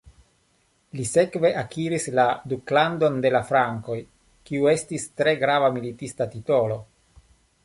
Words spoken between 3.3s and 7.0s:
la Frankoj", kiu estis tre grava militista titolo.